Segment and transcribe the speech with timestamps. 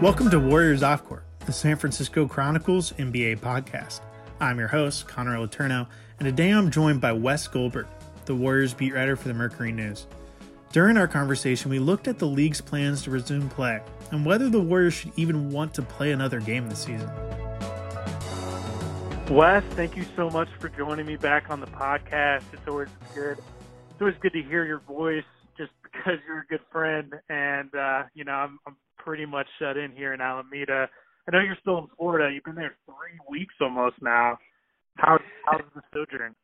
[0.00, 4.00] Welcome to Warriors Off Court, the San Francisco Chronicles NBA podcast.
[4.38, 5.88] I'm your host, Connor Letourneau,
[6.20, 7.88] and today I'm joined by Wes Goldberg,
[8.24, 10.06] the Warriors beat writer for the Mercury News.
[10.70, 13.80] During our conversation, we looked at the league's plans to resume play
[14.12, 17.10] and whether the Warriors should even want to play another game this season.
[19.28, 22.44] Wes, thank you so much for joining me back on the podcast.
[22.52, 23.38] It's always good.
[23.90, 25.24] It's always good to hear your voice,
[25.56, 28.76] just because you're a good friend, and uh, you know I'm, I'm
[29.08, 30.86] pretty much shut in here in Alameda.
[31.26, 32.30] I know you're still in Florida.
[32.34, 34.38] You've been there three weeks almost now.
[34.96, 36.34] How how's the sojourn?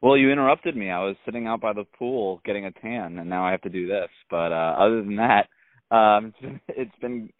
[0.00, 0.90] Well, you interrupted me.
[0.90, 3.68] I was sitting out by the pool getting a tan, and now I have to
[3.68, 4.08] do this.
[4.30, 5.48] But uh other than that,
[5.90, 7.30] um, it's been, it's been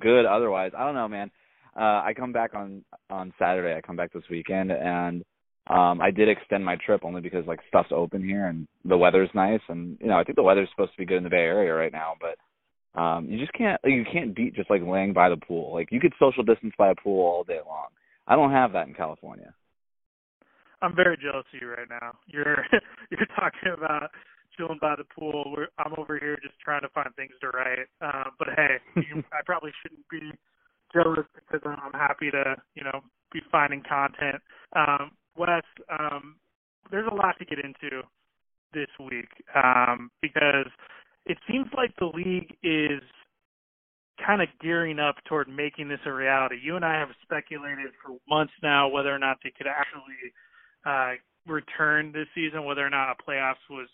[0.00, 0.26] good.
[0.26, 1.30] Otherwise, I don't know, man
[1.78, 3.76] uh I come back on on Saturday.
[3.76, 5.24] I come back this weekend and
[5.68, 9.30] um I did extend my trip only because like stuff's open here and the weather's
[9.34, 11.36] nice and you know, I think the weather's supposed to be good in the Bay
[11.36, 12.36] Area right now, but
[12.94, 15.72] um you just can't you can't beat just like laying by the pool.
[15.74, 17.88] Like you could social distance by a pool all day long.
[18.26, 19.54] I don't have that in California.
[20.80, 22.12] I'm very jealous of you right now.
[22.26, 22.64] You're
[23.10, 24.10] you're talking about
[24.56, 25.54] chilling by the pool.
[25.56, 27.88] We're, I'm over here just trying to find things to write.
[28.00, 30.32] Uh, but hey, you, I probably shouldn't be
[30.92, 33.00] jealous because I'm happy to, you know,
[33.32, 34.42] be finding content.
[34.74, 36.36] Um, Wes, um,
[36.90, 38.02] there's a lot to get into
[38.72, 40.66] this week um, because
[41.26, 42.56] it seems like the league
[44.28, 46.56] kind of gearing up toward making this a reality.
[46.62, 50.20] You and I have speculated for months now whether or not they could actually
[50.84, 51.16] uh,
[51.50, 53.88] return this season, whether or not a playoffs was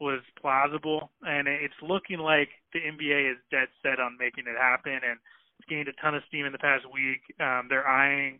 [0.00, 4.98] was plausible, and it's looking like the NBA is dead set on making it happen.
[4.98, 5.18] And
[5.58, 7.22] it's gained a ton of steam in the past week.
[7.38, 8.38] Um, they're eyeing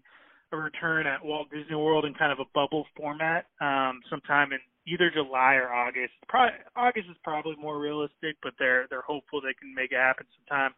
[0.50, 4.58] a return at Walt Disney World in kind of a bubble format um, sometime in
[4.86, 6.14] either July or August.
[6.28, 10.26] Probably, August is probably more realistic, but they're they're hopeful they can make it happen
[10.38, 10.74] sometime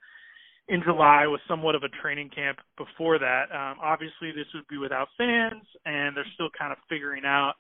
[0.69, 3.53] in July with somewhat of a training camp before that.
[3.53, 7.55] Um, obviously, this would be without fans, and they're still kind of figuring out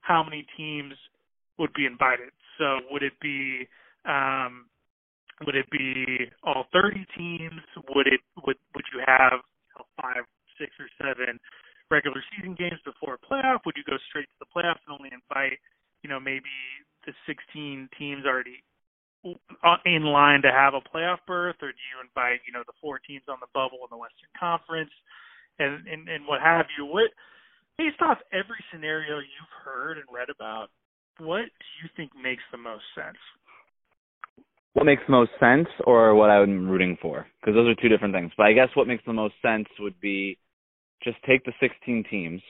[0.00, 0.94] how many teams
[1.58, 2.30] would be invited.
[2.58, 3.68] So would it be
[4.04, 4.66] um,
[5.46, 7.62] would it be all 30 teams?
[7.94, 10.26] Would it would would you have you know, five,
[10.58, 11.38] six, or seven
[11.90, 13.62] regular season games before a playoff?
[13.64, 15.60] Would you go straight to the playoffs and only invite
[16.02, 16.50] you know maybe
[17.06, 18.64] the 16 teams already
[19.84, 22.98] in line to have a playoff berth, or do you invite you know the four
[22.98, 24.92] teams on the bubble in the Western Conference,
[25.58, 26.86] and and, and what have you?
[26.86, 27.10] What
[27.76, 30.68] based off every scenario you've heard and read about,
[31.18, 33.18] what do you think makes the most sense?
[34.74, 38.14] what makes the most sense or what I'm rooting for because those are two different
[38.14, 38.32] things.
[38.36, 40.38] But I guess what makes the most sense would be
[41.02, 42.40] just take the 16 teams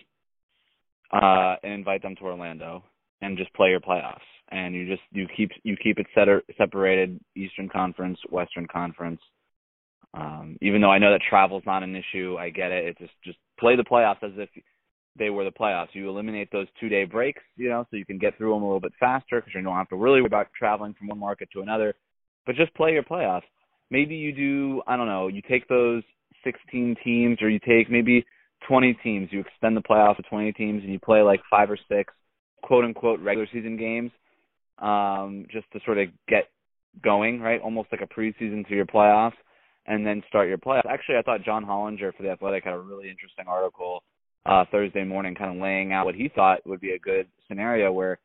[1.12, 2.84] uh and invite them to Orlando
[3.20, 4.18] and just play your playoffs.
[4.50, 9.20] And you just you keep you keep it set, separated Eastern Conference, Western Conference.
[10.14, 12.84] Um even though I know that travel's not an issue, I get it.
[12.86, 14.48] It just just play the playoffs as if
[15.16, 15.88] they were the playoffs.
[15.92, 18.66] You eliminate those two day breaks, you know, so you can get through them a
[18.66, 21.48] little bit faster because you don't have to really worry about traveling from one market
[21.52, 21.94] to another
[22.46, 23.42] but just play your playoffs.
[23.90, 26.02] Maybe you do, I don't know, you take those
[26.44, 28.24] 16 teams or you take maybe
[28.68, 31.78] 20 teams, you extend the playoffs to 20 teams and you play like five or
[31.88, 32.12] six
[32.62, 34.10] quote unquote regular season games
[34.80, 36.48] um just to sort of get
[37.02, 37.60] going, right?
[37.60, 39.38] Almost like a preseason to your playoffs
[39.86, 40.86] and then start your playoffs.
[40.88, 44.02] Actually, I thought John Hollinger for the Athletic had a really interesting article
[44.46, 47.92] uh Thursday morning kind of laying out what he thought would be a good scenario
[47.92, 48.18] where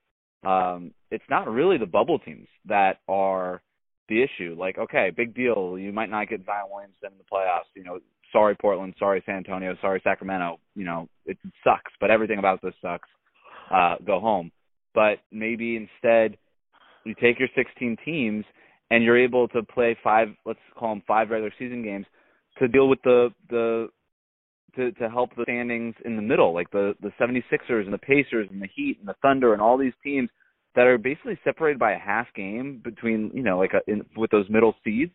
[0.46, 3.62] um it's not really the bubble teams that are
[4.10, 4.56] the issue.
[4.58, 5.78] Like, okay, big deal.
[5.78, 7.70] You might not get Zion Williamson in the playoffs.
[7.76, 8.00] You know,
[8.32, 10.60] sorry Portland, sorry San Antonio, sorry Sacramento.
[10.76, 13.10] You know, it sucks, but everything about this sucks.
[13.74, 14.52] Uh, go home.
[14.94, 16.38] But maybe instead
[17.06, 18.46] you take your 16 teams
[18.92, 22.06] and you're able to play five, let's call them five regular season games
[22.60, 23.90] to deal with the the
[24.76, 28.48] to to help the standings in the middle, like the the 76ers and the Pacers
[28.52, 30.30] and the Heat and the Thunder and all these teams
[30.76, 34.32] that are basically separated by a half game between you know like a, in, with
[34.32, 35.14] those middle seeds.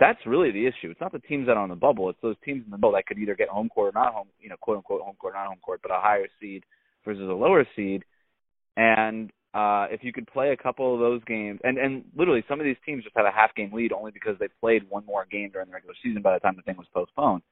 [0.00, 0.90] That's really the issue.
[0.90, 2.08] It's not the teams that are on the bubble.
[2.08, 4.28] It's those teams in the middle that could either get home court or not home,
[4.40, 6.64] you know, quote unquote home court, or not home court, but a higher seed
[7.04, 8.02] versus a lower seed.
[8.76, 12.60] And uh if you could play a couple of those games, and and literally some
[12.60, 15.26] of these teams just have a half game lead only because they played one more
[15.30, 17.42] game during the regular season by the time the thing was postponed.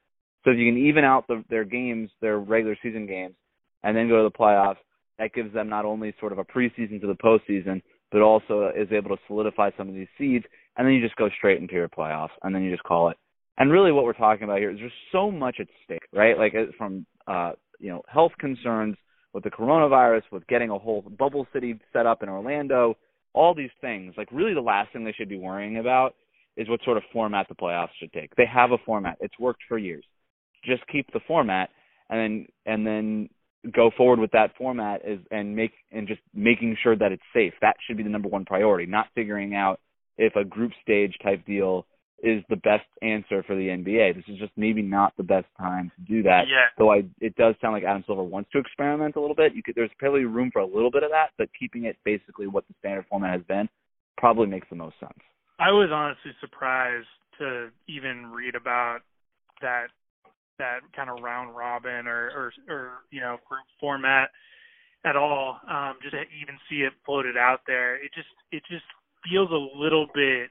[0.43, 3.35] So if you can even out the, their games, their regular season games,
[3.83, 4.77] and then go to the playoffs,
[5.19, 7.81] that gives them not only sort of a preseason to the postseason,
[8.11, 10.45] but also is able to solidify some of these seeds,
[10.75, 13.17] and then you just go straight into your playoffs, and then you just call it.
[13.57, 16.37] And really, what we're talking about here is there's so much at stake, right?
[16.37, 18.95] Like from uh, you know health concerns
[19.33, 22.97] with the coronavirus, with getting a whole bubble city set up in Orlando,
[23.33, 24.13] all these things.
[24.17, 26.15] Like really, the last thing they should be worrying about
[26.57, 28.35] is what sort of format the playoffs should take.
[28.35, 29.17] They have a format.
[29.21, 30.03] It's worked for years.
[30.65, 31.69] Just keep the format
[32.09, 33.29] and then and then
[33.73, 37.53] go forward with that format is and make and just making sure that it's safe.
[37.61, 39.79] That should be the number one priority, not figuring out
[40.17, 41.85] if a group stage type deal
[42.23, 44.15] is the best answer for the NBA.
[44.15, 46.43] This is just maybe not the best time to do that.
[46.47, 46.67] Yeah.
[46.77, 49.55] Though I it does sound like Adam Silver wants to experiment a little bit.
[49.55, 52.47] You could there's probably room for a little bit of that, but keeping it basically
[52.47, 53.67] what the standard format has been
[54.17, 55.17] probably makes the most sense.
[55.59, 57.07] I was honestly surprised
[57.39, 58.99] to even read about
[59.61, 59.87] that
[60.59, 64.29] that kind of round robin or or, or you know group format
[65.05, 65.59] at all.
[65.67, 68.85] Um, just to even see it floated out there, it just it just
[69.27, 70.49] feels a little bit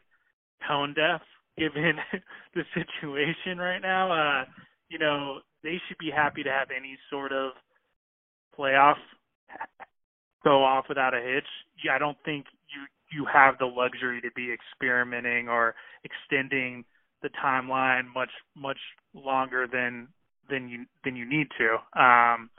[0.66, 1.22] tone deaf
[1.58, 1.96] given
[2.54, 4.12] the situation right now.
[4.12, 4.44] Uh,
[4.88, 7.52] you know, they should be happy to have any sort of
[8.58, 8.96] playoff
[10.44, 11.44] go off without a hitch.
[11.92, 15.74] I don't think you you have the luxury to be experimenting or
[16.04, 16.84] extending
[17.22, 18.78] the timeline much much
[19.14, 20.08] longer than
[20.48, 22.00] than you than you need to.
[22.00, 22.50] Um,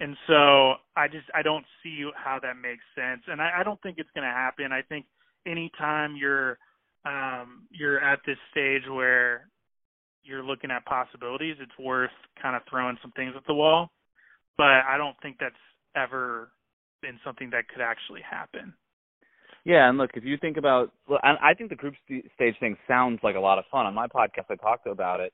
[0.00, 3.80] and so I just I don't see how that makes sense, and I, I don't
[3.82, 4.72] think it's going to happen.
[4.72, 5.06] I think
[5.46, 6.58] anytime you're
[7.06, 9.48] um, you're at this stage where
[10.24, 12.10] you're looking at possibilities, it's worth
[12.42, 13.90] kind of throwing some things at the wall.
[14.56, 15.54] But I don't think that's
[15.94, 16.50] ever
[17.02, 18.74] been something that could actually happen.
[19.64, 21.94] Yeah, and look, if you think about, well, I think the group
[22.34, 23.86] stage thing sounds like a lot of fun.
[23.86, 25.32] On my podcast, I talked about it,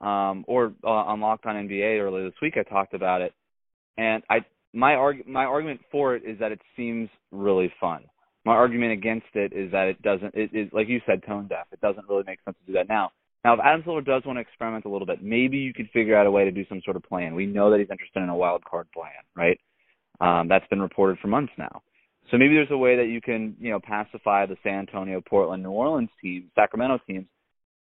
[0.00, 3.32] um, or uh, on Locked On NBA earlier this week, I talked about it,
[3.96, 4.40] and I
[4.72, 8.04] my arg my argument for it is that it seems really fun.
[8.44, 10.34] My argument against it is that it doesn't.
[10.34, 11.66] It is like you said, tone deaf.
[11.72, 13.12] It doesn't really make sense to do that now.
[13.44, 16.16] Now, if Adam Silver does want to experiment a little bit, maybe you could figure
[16.16, 17.34] out a way to do some sort of plan.
[17.34, 19.58] We know that he's interested in a wild card plan, right?
[20.20, 21.82] Um, that's been reported for months now.
[22.30, 25.62] So maybe there's a way that you can, you know, pacify the San Antonio, Portland,
[25.62, 27.26] New Orleans teams, Sacramento teams,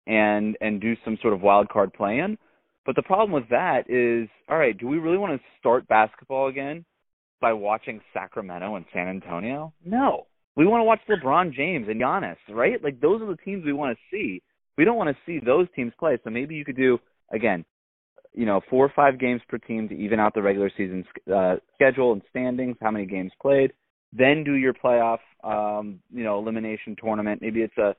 [0.08, 2.38] and and do some sort of wild card plan.
[2.86, 6.48] But the problem with that is, all right, do we really want to start basketball
[6.48, 6.86] again
[7.42, 9.74] by watching Sacramento and San Antonio?
[9.86, 10.26] No.
[10.56, 12.84] We want to watch LeBron James and Giannis, right?
[12.84, 14.42] Like those are the teams we want to see.
[14.78, 16.18] We don't want to see those teams play.
[16.24, 17.00] So maybe you could do
[17.32, 17.66] again,
[18.34, 21.56] you know, four or five games per team to even out the regular season uh,
[21.74, 23.72] schedule and standings, how many games played
[24.12, 27.42] then do your playoff, um, you know, elimination tournament.
[27.42, 27.96] Maybe it's a,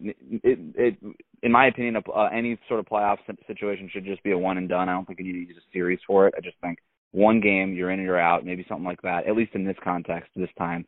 [0.00, 0.98] it, it
[1.42, 4.68] in my opinion, uh, any sort of playoff situation should just be a one and
[4.68, 4.88] done.
[4.88, 6.34] I don't think you need to use a series for it.
[6.36, 6.78] I just think
[7.10, 9.26] one game, you're in or you're out, maybe something like that.
[9.26, 10.86] At least in this context, this time,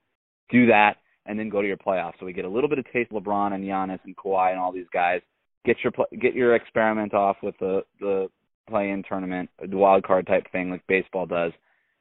[0.51, 0.97] do that
[1.27, 2.15] and then go to your playoffs.
[2.21, 4.61] So we get a little bit of taste of LeBron and Giannis and Kawhi and
[4.61, 5.21] all these guys.
[5.65, 8.29] Get your get your experiment off with the the
[8.69, 11.53] play-in tournament, the wild card type thing like baseball does,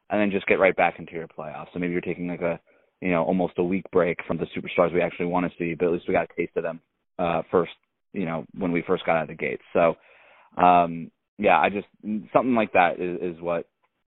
[0.10, 1.68] and then just get right back into your playoffs.
[1.74, 2.60] So maybe you're taking like a
[3.02, 5.86] you know almost a week break from the superstars we actually want to see, but
[5.86, 6.82] at least we got a taste of them
[7.20, 7.72] uh first,
[8.12, 9.64] you know, when we first got out of the gates.
[9.72, 9.96] So
[10.62, 11.88] um yeah, I just
[12.34, 13.68] something like that is, is what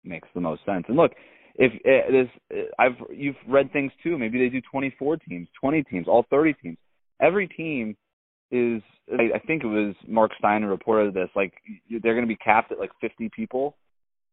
[0.04, 0.84] makes the most sense.
[0.88, 1.12] And look,
[1.60, 6.08] if it is I've you've read things too, maybe they do 24 teams, 20 teams,
[6.08, 6.78] all 30 teams.
[7.20, 7.96] Every team
[8.50, 11.52] is I, I think it was Mark Steiner reported this like
[11.90, 13.76] they're going to be capped at like 50 people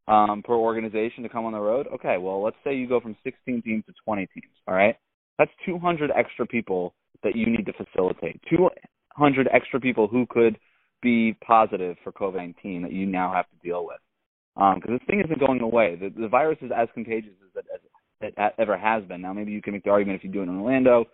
[0.07, 1.87] um, per organization to come on the road.
[1.93, 4.53] Okay, well, let's say you go from 16 teams to 20 teams.
[4.65, 4.95] All right,
[5.37, 6.93] that's 200 extra people
[7.23, 8.39] that you need to facilitate.
[8.49, 10.57] 200 extra people who could
[11.01, 13.97] be positive for COVID-19 that you now have to deal with.
[14.57, 15.95] Because um, this thing isn't going away.
[15.95, 19.21] The, the virus is as contagious as it, as it ever has been.
[19.21, 21.05] Now, maybe you can make the argument if you do it in Orlando.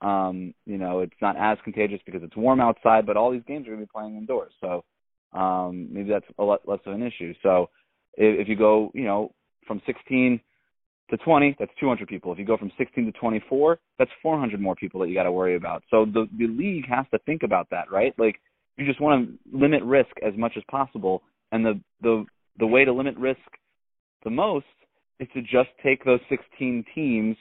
[0.00, 3.66] Um, you know, it's not as contagious because it's warm outside, but all these games
[3.66, 4.52] are going to be playing indoors.
[4.60, 4.84] So
[5.32, 7.34] um, maybe that's a lot less of an issue.
[7.42, 7.70] So
[8.16, 9.32] if you go, you know,
[9.66, 10.40] from 16
[11.10, 12.32] to 20, that's 200 people.
[12.32, 15.32] If you go from 16 to 24, that's 400 more people that you got to
[15.32, 15.82] worry about.
[15.90, 18.14] So the the league has to think about that, right?
[18.18, 18.36] Like
[18.76, 22.24] you just want to limit risk as much as possible, and the the
[22.58, 23.40] the way to limit risk
[24.24, 24.66] the most
[25.20, 27.36] is to just take those 16 teams,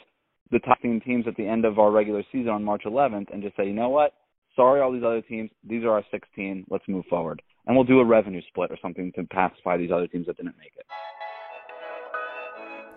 [0.52, 3.42] the top 16 teams at the end of our regular season on March 11th, and
[3.42, 4.14] just say, you know what?
[4.56, 5.50] Sorry, all these other teams.
[5.68, 6.66] These are our 16.
[6.70, 10.08] Let's move forward and we'll do a revenue split or something to pacify these other
[10.08, 10.86] teams that didn't make it.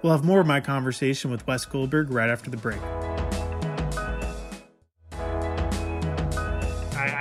[0.02, 2.80] We'll have more of my conversation with Wes Goldberg right after the break.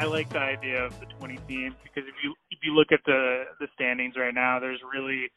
[0.05, 2.99] I, like the idea of the 20 teams because if you if you look at
[3.05, 5.29] the the standings right now, there's really,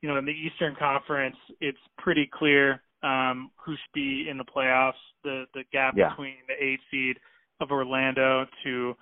[0.00, 4.44] you know, in the Eastern Conference, it's pretty clear um, who should be in the
[4.44, 5.00] playoffs.
[5.24, 6.10] The the gap yeah.
[6.10, 7.16] between the eight seed
[7.60, 8.94] of Orlando to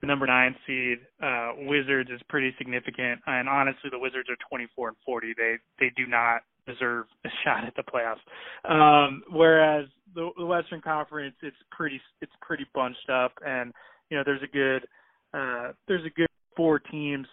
[0.00, 4.88] the number nine seed uh, Wizards is pretty significant, and honestly, the Wizards are 24
[4.88, 5.34] and 40.
[5.36, 8.22] They they do not deserve a shot at the playoffs.
[8.68, 13.72] Um, whereas the, the Western Conference, it's pretty it's pretty bunched up, and
[14.10, 14.86] you know there's a good
[15.32, 16.26] uh, there's a good
[16.56, 17.26] four teams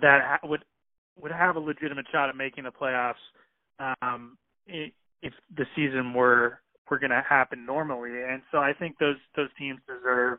[0.00, 0.64] that ha- would
[1.20, 3.14] would have a legitimate shot at making the playoffs
[3.80, 8.10] um, if the season were were going to happen normally.
[8.10, 10.38] And so I think those those teams deserve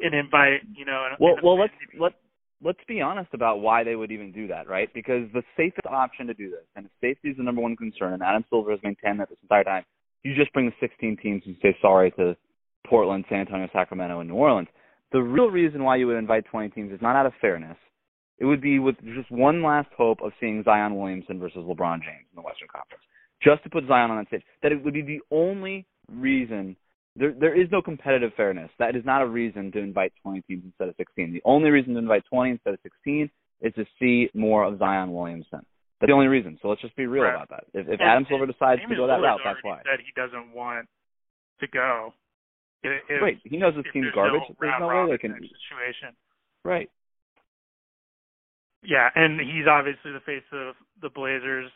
[0.00, 0.60] an invite.
[0.74, 1.08] You know.
[1.20, 2.12] Well, well, let's let
[2.62, 4.92] let's be honest about why they would even do that, right?
[4.92, 8.22] Because the safest option to do this, and safety is the number one concern, and
[8.22, 9.84] Adam Silver has maintained that this entire time.
[10.22, 12.36] You just bring the 16 teams and say sorry to
[12.86, 14.68] Portland, San Antonio, Sacramento, and New Orleans.
[15.12, 17.76] The real reason why you would invite 20 teams is not out of fairness.
[18.38, 22.26] It would be with just one last hope of seeing Zion Williamson versus LeBron James
[22.30, 23.04] in the Western Conference,
[23.42, 24.42] just to put Zion on that stage.
[24.62, 26.76] That it would be the only reason.
[27.14, 28.70] There, there is no competitive fairness.
[28.78, 31.32] That is not a reason to invite 20 teams instead of 16.
[31.32, 35.12] The only reason to invite 20 instead of 16 is to see more of Zion
[35.12, 35.60] Williamson.
[36.00, 36.58] That's the only reason.
[36.60, 37.36] So let's just be real right.
[37.36, 37.64] about that.
[37.74, 39.82] If, if Adam Silver decides to go that route, that's why.
[39.86, 40.88] Said he doesn't want
[41.60, 42.12] to go.
[42.82, 43.38] If, right.
[43.44, 44.42] He knows this team's garbage.
[44.48, 45.32] No There's no way they can.
[45.32, 46.16] Situation.
[46.64, 46.90] Right.
[48.82, 51.70] Yeah, and he's obviously the face of the Blazers.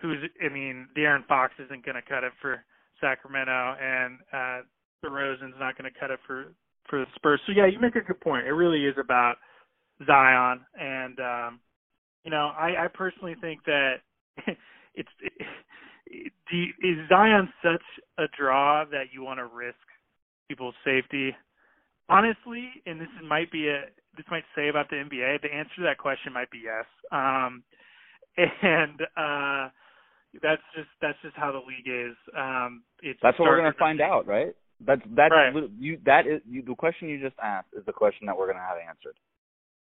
[0.00, 2.62] Who's, I mean, De'Aaron Fox isn't going to cut it for
[3.00, 4.62] Sacramento, and uh
[5.04, 6.52] DeRozan's not going to cut it for
[6.88, 7.40] for the Spurs.
[7.46, 8.46] So yeah, you make a good point.
[8.46, 9.36] It really is about
[10.06, 11.60] Zion, and um,
[12.24, 13.96] you know, I, I personally think that
[14.94, 15.08] it's
[16.06, 17.82] it, it, is Zion such
[18.18, 19.76] a draw that you want to risk
[20.52, 21.34] people's safety?
[22.08, 23.84] Honestly, and this might be a
[24.16, 25.40] this might say about the NBA.
[25.40, 26.84] The answer to that question might be yes.
[27.10, 27.62] Um,
[28.36, 29.68] and uh,
[30.42, 32.16] that's just that's just how the league is.
[32.36, 34.54] Um, it's that's what we're going to find out, right?
[34.84, 35.54] That's that's right.
[35.78, 35.98] you.
[36.04, 38.62] That is you, the question you just asked is the question that we're going to
[38.62, 39.16] have answered.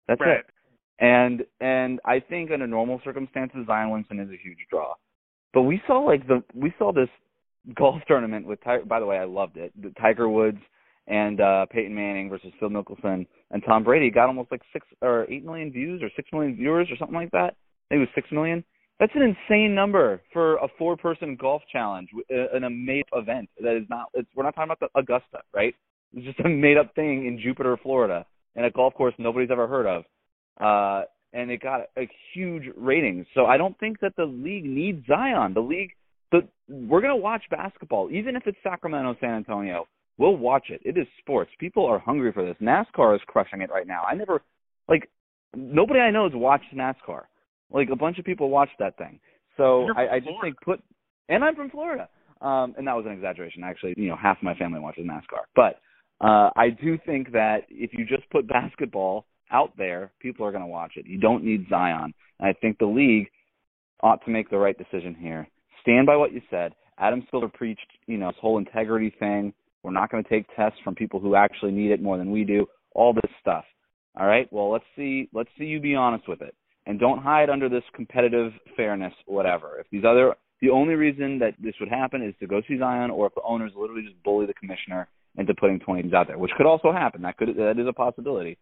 [0.08, 0.38] That's right.
[0.38, 0.46] it.
[0.98, 4.94] And and I think under normal circumstances, Zion Williamson is a huge draw.
[5.54, 7.08] But we saw like the we saw this
[7.74, 8.62] golf tournament with.
[8.62, 8.84] Tiger.
[8.84, 9.72] By the way, I loved it.
[9.80, 10.58] The Tiger Woods
[11.06, 15.30] and uh Peyton Manning versus Phil Mickelson and Tom Brady got almost like six or
[15.30, 17.54] eight million views or six million viewers or something like that.
[17.90, 18.62] I think it was six million.
[19.00, 23.48] That's an insane number for a four-person golf challenge uh, in a made-up event.
[23.62, 24.06] That is not.
[24.12, 25.72] It's, we're not talking about the Augusta, right?
[26.12, 29.86] It's just a made-up thing in Jupiter, Florida, in a golf course nobody's ever heard
[29.86, 30.04] of,
[30.60, 33.26] uh, and it got a huge ratings.
[33.34, 35.54] So I don't think that the league needs Zion.
[35.54, 35.92] The league,
[36.32, 39.87] the we're gonna watch basketball, even if it's Sacramento, San Antonio.
[40.18, 40.80] We'll watch it.
[40.85, 41.52] It is sports.
[41.61, 42.56] People are hungry for this.
[42.61, 44.02] NASCAR is crushing it right now.
[44.02, 44.42] I never,
[44.88, 45.08] like,
[45.54, 47.23] nobody I know has watched NASCAR.
[47.70, 49.20] Like a bunch of people watch that thing.
[49.56, 50.82] So I, I just think put,
[51.28, 52.08] and I'm from Florida.
[52.40, 53.62] Um, and that was an exaggeration.
[53.62, 55.44] Actually, you know, half of my family watches NASCAR.
[55.54, 55.80] But
[56.20, 60.64] uh, I do think that if you just put basketball out there, people are going
[60.64, 61.06] to watch it.
[61.06, 62.12] You don't need Zion.
[62.40, 63.28] And I think the league
[64.02, 65.49] ought to make the right decision here.
[65.82, 66.75] Stand by what you said.
[66.99, 69.52] Adam Silver preached, you know, this whole integrity thing.
[69.82, 72.44] We're not going to take tests from people who actually need it more than we
[72.44, 72.66] do.
[72.94, 73.64] All this stuff.
[74.18, 74.52] All right.
[74.52, 75.28] Well, let's see.
[75.32, 76.54] Let's see you be honest with it,
[76.87, 79.78] and don't hide under this competitive fairness, whatever.
[79.78, 83.11] If these other, the only reason that this would happen is to go see Zion,
[83.11, 86.50] or if the owners literally just bully the commissioner into putting 20s out there, which
[86.56, 87.23] could also happen.
[87.23, 88.58] That could that is a possibility.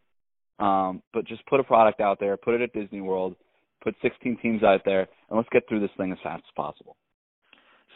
[0.59, 3.37] Um, but just put a product out there, put it at Disney World,
[3.83, 6.97] put 16 teams out there, and let's get through this thing as fast as possible.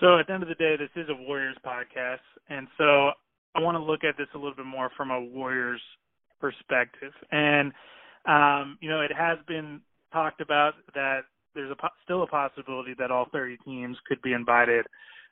[0.00, 3.11] So at the end of the day, this is a Warriors podcast, and so
[3.54, 5.80] I want to look at this a little bit more from a Warriors
[6.40, 7.12] perspective.
[7.30, 7.73] And
[8.25, 11.21] um, you know, it has been talked about that
[11.54, 14.87] there's a still a possibility that all 30 teams could be invited.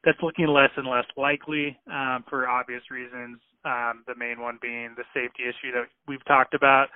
[0.04, 3.38] That's looking less and less likely um, for obvious reasons.
[3.64, 6.88] Um, the main one being the safety issue that we've talked about.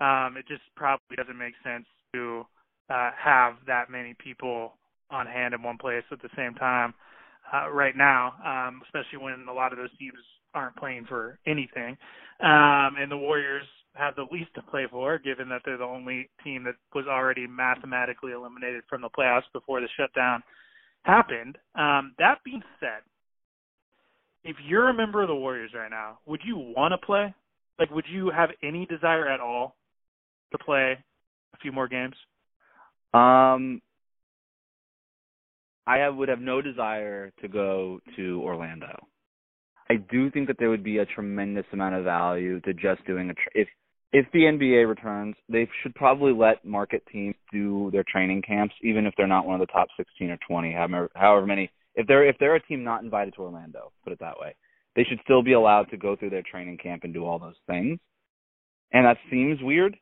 [0.00, 2.44] Um, it just probably doesn't make sense to
[2.88, 4.72] uh, have that many people
[5.10, 6.94] on hand in one place at the same time
[7.52, 10.18] uh, right now, um, especially when a lot of those teams
[10.54, 11.96] aren't playing for anything.
[12.40, 13.64] Um, and the Warriors
[13.94, 17.46] have the least to play for, given that they're the only team that was already
[17.46, 20.42] mathematically eliminated from the playoffs before the shutdown
[21.02, 21.58] happened.
[21.74, 23.02] Um, that being said,
[24.44, 27.34] if you're a member of the Warriors right now, would you want to play?
[27.78, 29.76] Like, would you have any desire at all
[30.52, 30.96] to play
[31.54, 32.14] a few more games?
[33.14, 33.80] Um,
[35.88, 38.94] I have, would have no desire to go to Orlando.
[39.90, 43.30] I do think that there would be a tremendous amount of value to just doing
[43.30, 43.68] a tra- if
[44.12, 49.04] if the NBA returns, they should probably let market teams do their training camps, even
[49.06, 51.70] if they're not one of the top 16 or 20, however, however many.
[51.94, 54.54] If they're if they're a team not invited to Orlando, put it that way,
[54.94, 57.58] they should still be allowed to go through their training camp and do all those
[57.66, 57.98] things.
[58.92, 59.96] And that seems weird,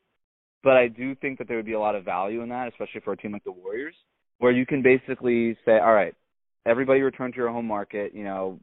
[0.64, 3.02] but I do think that there would be a lot of value in that, especially
[3.04, 3.94] for a team like the Warriors.
[4.38, 6.14] Where you can basically say, all right,
[6.66, 8.12] everybody return to your home market.
[8.14, 8.60] You know,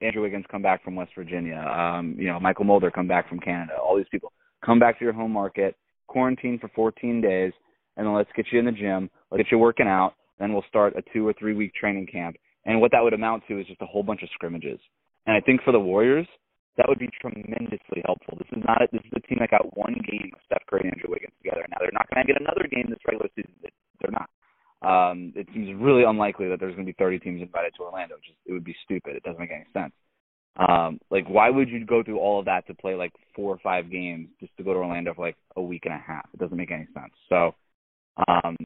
[0.00, 1.56] Andrew Wiggins come back from West Virginia.
[1.56, 3.74] Um, you know, Mychal Mulder come back from Canada.
[3.82, 4.32] All these people
[4.64, 5.76] come back to your home market,
[6.06, 7.52] quarantine for 14 days,
[7.96, 10.14] and then let's get you in the gym, let's get you working out.
[10.38, 12.36] Then we'll start a two or three week training camp.
[12.64, 14.80] And what that would amount to is just a whole bunch of scrimmages.
[15.26, 16.26] And I think for the Warriors,
[16.76, 18.38] that would be tremendously helpful.
[18.38, 20.88] This is not a, this is a team that got one game of Steph Curry
[20.88, 21.64] and Andrew Wiggins together.
[21.68, 23.52] Now they're not going to get another game this regular season.
[24.00, 24.30] They're not.
[24.82, 28.16] Um, it seems really unlikely that there's going to be 30 teams invited to Orlando.
[28.16, 29.16] Just it would be stupid.
[29.16, 29.92] It doesn't make any sense.
[30.56, 33.58] Um, like why would you go through all of that to play like four or
[33.62, 36.28] five games just to go to Orlando for like a week and a half?
[36.32, 37.12] It doesn't make any sense.
[37.28, 37.54] So,
[38.28, 38.56] um,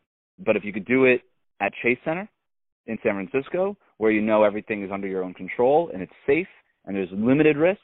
[0.44, 1.22] but if you could do it
[1.60, 2.28] at Chase Center
[2.86, 6.48] in San Francisco, where you know everything is under your own control and it's safe
[6.84, 7.80] and there's limited risk,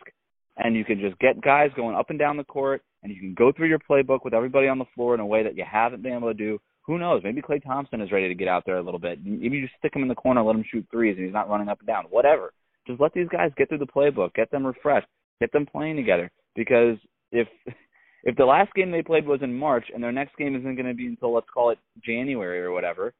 [0.56, 3.34] and you can just get guys going up and down the court, and you can
[3.34, 6.02] go through your playbook with everybody on the floor in a way that you haven't
[6.02, 6.60] been able to do.
[6.90, 7.22] Who knows?
[7.22, 9.24] Maybe Klay Thompson is ready to get out there a little bit.
[9.24, 11.48] Maybe you just stick him in the corner, let him shoot threes, and he's not
[11.48, 12.06] running up and down.
[12.10, 12.52] Whatever.
[12.84, 15.06] Just let these guys get through the playbook, get them refreshed,
[15.40, 16.32] get them playing together.
[16.56, 16.96] Because
[17.30, 17.46] if
[18.24, 20.88] if the last game they played was in March and their next game isn't going
[20.88, 23.14] to be until let's call it January or whatever,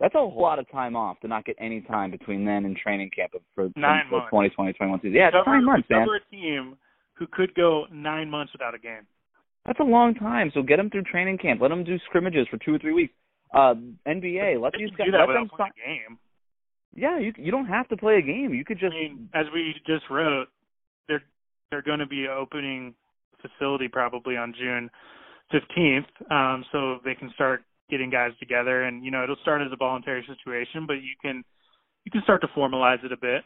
[0.00, 2.76] that's a whole lot of time off to not get any time between then and
[2.76, 4.30] training camp for, nine for months.
[4.32, 5.14] 2020 21 season.
[5.14, 6.00] Yeah, it's cover, nine months, man.
[6.00, 6.76] cover a team
[7.12, 9.06] who could go nine months without a game.
[9.68, 10.50] That's a long time.
[10.54, 11.60] So get them through training camp.
[11.60, 13.12] Let them do scrimmages for two or three weeks.
[13.52, 13.74] Uh,
[14.06, 16.18] NBA, let these guys let them a game.
[16.94, 18.54] Yeah, you you don't have to play a game.
[18.54, 20.46] You could just I mean, as we just wrote,
[21.06, 21.22] they're
[21.70, 22.94] they're going to be opening
[23.42, 24.90] facility probably on June
[25.52, 28.84] 15th, um, so they can start getting guys together.
[28.84, 31.44] And you know, it'll start as a voluntary situation, but you can
[32.06, 33.44] you can start to formalize it a bit.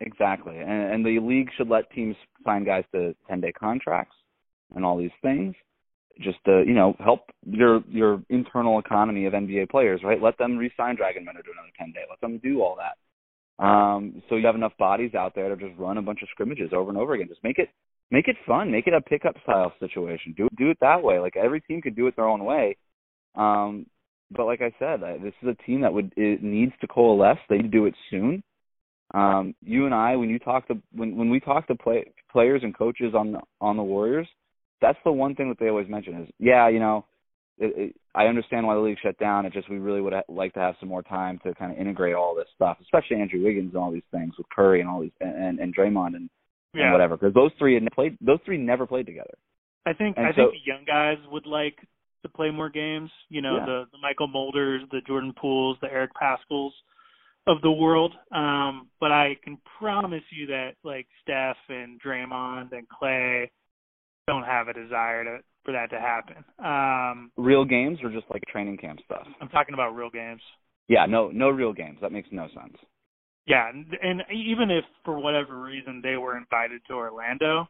[0.00, 0.58] exactly.
[0.58, 4.16] And, and the league should let teams sign guys to ten day contracts
[4.74, 5.54] and all these things,
[6.20, 10.00] just to you know help your your internal economy of NBA players.
[10.04, 10.20] Right?
[10.20, 12.02] Let them re-sign Dragan Bender to another ten day.
[12.08, 12.96] Let them do all that.
[13.58, 16.72] Um, so you have enough bodies out there to just run a bunch of scrimmages
[16.74, 17.28] over and over again.
[17.28, 17.68] Just make it
[18.10, 18.70] make it fun.
[18.70, 20.34] Make it a pickup style situation.
[20.36, 21.18] Do do it that way.
[21.18, 22.76] Like every team could do it their own way.
[23.34, 23.86] Um,
[24.30, 27.38] but like I said, I, this is a team that would it needs to coalesce.
[27.48, 28.42] They need to do it soon.
[29.14, 32.62] Um, you and I, when you talk to when when we talk to play, players
[32.62, 34.28] and coaches on the, on the Warriors,
[34.80, 37.04] that's the one thing that they always mention is, yeah, you know,
[37.58, 39.46] it, it, I understand why the league shut down.
[39.46, 41.78] It just we really would ha- like to have some more time to kind of
[41.78, 45.00] integrate all this stuff, especially Andrew Wiggins and all these things with Curry and all
[45.00, 46.28] these and and, and Draymond and,
[46.74, 46.84] Yeah.
[46.84, 48.18] and whatever, because those three had played.
[48.20, 49.34] Those three never played together.
[49.86, 51.78] I think And I so- think the young guys would like
[52.22, 53.10] to play more games.
[53.30, 53.64] You know, Yeah.
[53.66, 56.72] the the Mychal Mulders, the Jordan Pooles, the Eric Paschalls
[57.46, 58.12] of the world.
[58.32, 63.48] Um, but I can promise you that like Steph and Draymond and Klay
[64.26, 66.44] don't have a desire to for that to happen.
[66.64, 69.26] Um, Real games or just like training camp stuff.
[69.40, 70.40] I'm talking about real games.
[70.88, 71.98] Yeah, no, no real games.
[72.00, 72.76] That makes no sense.
[73.46, 77.68] Yeah, and, and even if for whatever reason they were invited to Orlando,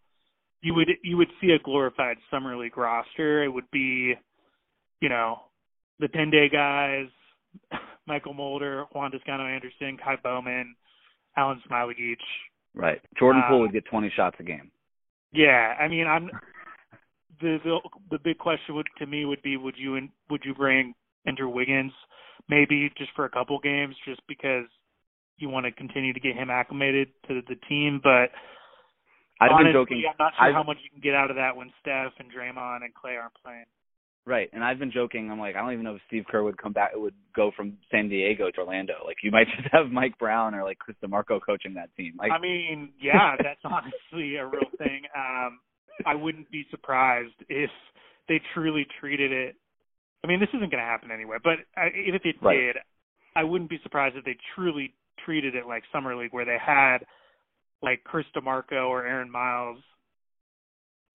[0.62, 3.45] you would you would see a glorified summer league roster.
[3.45, 4.14] It would be,
[5.01, 5.40] you know,
[6.01, 7.07] the ten day guys,
[8.09, 10.75] Mychal Mulder, Juan Toscano Anderson, Ky Bowman,
[11.38, 12.16] Alen Smailagić.
[12.75, 13.01] Right.
[13.19, 14.71] Jordan Uh, Poole would get 20 shots a game.
[15.37, 16.31] Yeah, I mean, I'm
[17.40, 17.79] the the
[18.11, 20.94] the big question would to me would be would you in, would you bring
[21.27, 21.92] Andrew Wiggins
[22.49, 24.64] maybe just for a couple games just because
[25.37, 28.33] you want to continue to get him acclimated to the team, but
[29.40, 30.05] I've honestly, been joking.
[30.09, 32.33] I'm not sure I've- how much you can get out of that when Steph and
[32.33, 33.66] Draymond and Klay aren't playing.
[34.27, 35.31] Right, and I've been joking.
[35.31, 36.91] I'm like, I don't even know if Steve Kerr would come back.
[36.93, 38.95] It would go from San Diego to Orlando.
[39.05, 42.15] Like, you might just have Mike Brown or like Chris DeMarco coaching that team.
[42.19, 45.03] Like, I mean, yeah, that's honestly a real thing.
[45.17, 45.61] Um,
[46.05, 47.71] I wouldn't be surprised if
[48.29, 49.55] they truly treated it.
[50.25, 52.57] I mean, this isn't going to happen anyway, but I, if it Right.
[52.57, 52.77] did,
[53.37, 54.93] I wouldn't be surprised if they truly
[55.25, 56.99] treated it like summer league, where they had
[57.81, 59.79] like Chris DeMarco or Aaron Miles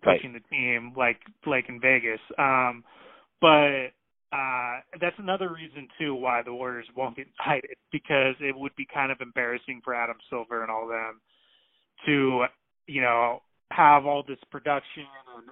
[0.05, 0.19] Right.
[0.19, 2.19] coaching the team, like like in Vegas.
[2.37, 2.83] Um,
[3.39, 3.93] but
[4.33, 8.87] uh, that's another reason too why the Warriors won't get invited because it would be
[8.91, 11.19] kind of embarrassing for Adam Silver and all them
[12.05, 12.45] to
[12.87, 15.05] you know have all this production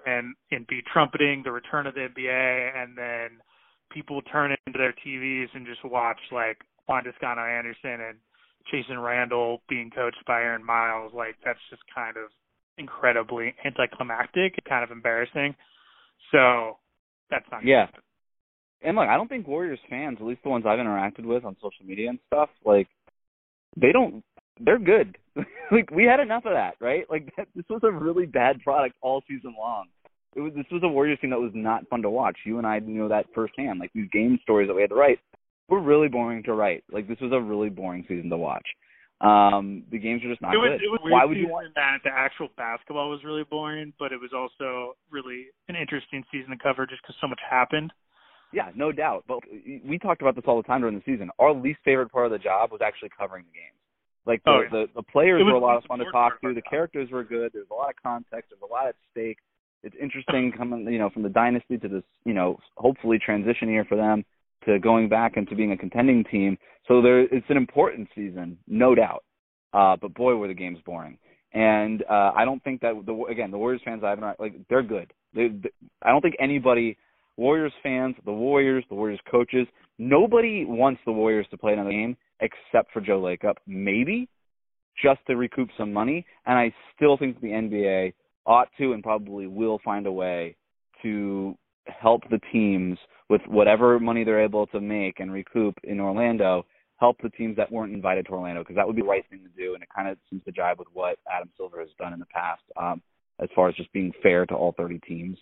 [0.05, 3.39] and and, and be trumpeting the return of the NBA and then
[3.91, 6.57] people turn into their TVs and just watch like
[6.87, 8.17] Juan Toscano Anderson and
[8.71, 11.11] Jason Randall being coached by Aaron Miles.
[11.13, 12.31] Like that's just kind of
[12.79, 15.55] incredibly anticlimactic and kind of embarrassing.
[16.31, 16.77] So
[17.29, 17.85] that's not Yeah.
[17.87, 18.01] happen.
[18.81, 21.55] and look, I don't think Warriors fans, at least the ones I've interacted with on
[21.61, 22.87] social media and stuff, like,
[23.75, 24.23] they don't.
[24.61, 25.17] They're good.
[25.71, 27.05] like we had enough of that, right?
[27.09, 29.87] Like that, this was a really bad product all season long.
[30.35, 32.37] it was this was a Warriors team that was not fun to watch.
[32.45, 33.79] You and I know that firsthand.
[33.79, 35.19] Like these game stories that we had to write
[35.69, 36.83] were really boring to write.
[36.91, 38.65] Like this was a really boring season to watch.
[39.21, 40.85] Um, the games are just not it was, good.
[40.85, 44.19] It was Why would you want that the actual basketball was really boring, but it
[44.19, 47.91] was also really an interesting season to cover just because so much happened.
[48.53, 49.25] Yeah, no doubt.
[49.27, 49.39] But
[49.85, 51.29] we talked about this all the time during the season.
[51.37, 53.75] Our least favorite part of the job was actually covering the games.
[54.25, 54.69] Like the oh, yeah.
[54.71, 56.53] the, the players were a lot of fun to talk to.
[56.53, 57.51] The characters were good.
[57.53, 58.51] There's a lot of context.
[58.51, 59.37] There's a lot at stake.
[59.83, 63.85] It's interesting coming, you know, from the dynasty to this, you know, hopefully transition year
[63.87, 64.25] for them
[64.65, 66.57] to going back into being a contending team.
[66.87, 69.23] So there, it's an important season, no doubt.
[69.73, 71.17] Uh, but boy, were the games boring.
[71.53, 74.83] And uh, I don't think that the again the Warriors fans I haven't like they're
[74.83, 75.11] good.
[75.33, 75.69] They, they,
[76.03, 76.97] I don't think anybody
[77.37, 79.67] Warriors fans, the Warriors, the Warriors coaches,
[79.97, 83.55] nobody wants the Warriors to play another game except for Joe Lacob.
[83.65, 84.29] Maybe
[85.01, 86.25] just to recoup some money.
[86.45, 88.13] And I still think the NBA
[88.45, 90.55] ought to and probably will find a way
[91.01, 92.97] to help the teams
[93.29, 96.65] with whatever money they're able to make and recoup in Orlando,
[96.99, 99.41] help the teams that weren't invited to Orlando because that would be the right thing
[99.43, 99.73] to do.
[99.73, 102.25] And it kind of seems to jive with what Adam Silver has done in the
[102.25, 103.01] past um,
[103.39, 105.37] as far as just being fair to all 30 teams.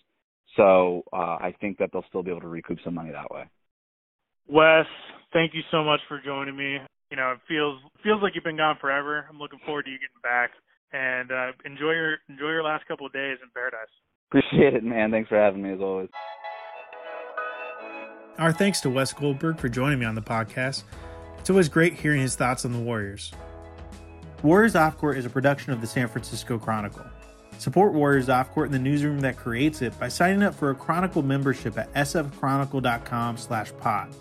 [0.56, 3.44] So uh, I think that they'll still be able to recoup some money that way.
[4.48, 4.86] Wes,
[5.32, 6.78] thank you so much for joining me.
[7.10, 9.26] You know, it feels feels like you've been gone forever.
[9.30, 10.50] I'm looking forward to you getting back.
[10.90, 13.92] And uh, enjoy your enjoy your last couple of days in paradise.
[14.30, 15.10] Appreciate it, man.
[15.10, 16.08] Thanks for having me as always.
[18.38, 20.84] Our thanks to Wes Goldberg for joining me on the podcast.
[21.38, 23.32] It's always great hearing his thoughts on the Warriors.
[24.44, 27.04] Warriors Off Court is a production of the San Francisco Chronicle.
[27.58, 30.74] Support Warriors Off Court in the newsroom that creates it by signing up for a
[30.76, 34.14] Chronicle membership at sfchronicle.com slash pod.